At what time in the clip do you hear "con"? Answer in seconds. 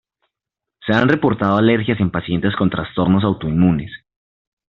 2.55-2.71